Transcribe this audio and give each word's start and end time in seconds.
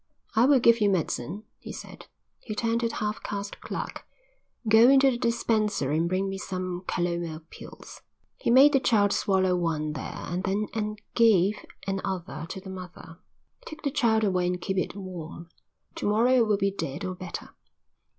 "I 0.35 0.45
will 0.45 0.57
give 0.59 0.81
you 0.81 0.89
medicine," 0.89 1.43
he 1.59 1.71
said. 1.71 2.07
He 2.39 2.55
turned 2.55 2.79
to 2.79 2.89
the 2.89 2.95
half 2.95 3.21
caste 3.21 3.61
clerk. 3.61 4.03
"Go 4.67 4.89
into 4.89 5.11
the 5.11 5.17
dispensary 5.19 5.95
and 5.95 6.09
bring 6.09 6.27
me 6.27 6.39
some 6.39 6.83
calomel 6.87 7.41
pills." 7.51 8.01
He 8.37 8.49
made 8.49 8.73
the 8.73 8.79
child 8.79 9.13
swallow 9.13 9.55
one 9.55 9.93
there 9.93 10.15
and 10.27 10.43
then 10.43 10.69
and 10.73 10.99
gave 11.13 11.63
another 11.85 12.47
to 12.49 12.59
the 12.59 12.71
mother. 12.71 13.19
"Take 13.67 13.83
the 13.83 13.91
child 13.91 14.23
away 14.23 14.47
and 14.47 14.59
keep 14.59 14.79
it 14.79 14.95
warm. 14.95 15.49
To 15.97 16.07
morrow 16.07 16.33
it 16.33 16.47
will 16.47 16.57
be 16.57 16.71
dead 16.71 17.05
or 17.05 17.13
better." 17.13 17.51